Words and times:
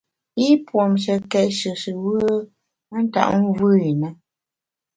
I 0.45 0.47
puomshekét 0.65 1.51
shishùbùe 1.59 2.25
a 2.95 2.97
ntap 3.03 3.29
mvùe 3.43 3.73
i 3.89 3.93
na. 4.01 4.09